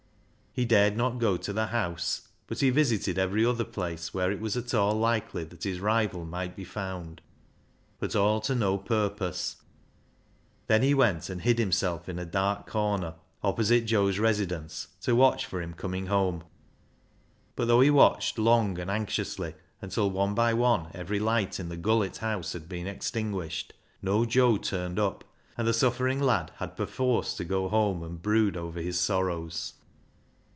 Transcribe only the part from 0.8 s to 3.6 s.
not go to the house, but he visited every